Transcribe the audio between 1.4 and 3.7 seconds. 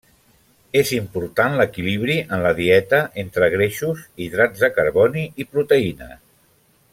l'equilibri en la dieta, entre